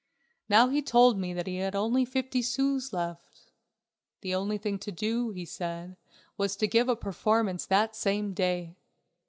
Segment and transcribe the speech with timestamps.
[0.49, 3.51] Now he told me that he had only fifty sous left.
[4.21, 5.95] The only thing to do, he said,
[6.37, 8.77] was to give a performance that same day.